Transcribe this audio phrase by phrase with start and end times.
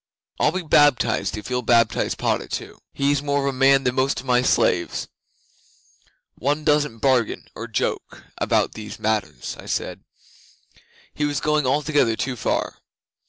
[0.39, 2.79] I'll be baptized if you'll baptize Padda too.
[2.91, 5.07] He's more of a man than most of my slaves."
[6.33, 10.03] '"One doesn't bargain or joke about these matters," I said.
[11.13, 12.79] He was going altogether too far.